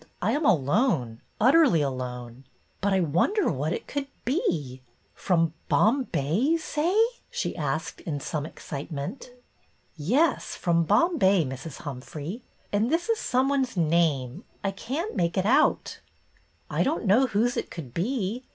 I 0.19 0.31
am 0.31 0.47
alone, 0.47 1.21
utterly 1.39 1.83
alone. 1.83 2.45
But 2.81 2.91
I 2.91 3.01
wonder 3.01 3.51
what 3.51 3.71
it 3.71 3.85
could 3.85 4.07
be; 4.25 4.81
from 5.13 5.53
Bombay, 5.69 6.37
you 6.39 6.57
say?" 6.57 6.97
she 7.29 7.55
asked 7.55 8.01
in 8.01 8.19
some 8.19 8.43
ex 8.47 8.65
citement. 8.65 9.29
return 9.29 9.37
of 9.37 9.45
the 9.45 10.03
mariner 10.07 10.35
229" 10.39 10.39
Yes, 10.39 10.55
from 10.55 10.83
Bombay, 10.85 11.45
Mrs. 11.45 11.77
Humphrey. 11.81 12.41
And 12.73 12.89
this 12.89 13.09
is 13.09 13.19
some 13.19 13.47
one's 13.47 13.77
name— 13.77 14.43
I 14.63 14.71
can't 14.71 15.15
make 15.15 15.37
it 15.37 15.45
out."" 15.45 15.99
I 16.71 16.81
don't 16.81 17.05
know 17.05 17.27
whose 17.27 17.55
it 17.55 17.69
could 17.69 17.93
be. 17.93 18.43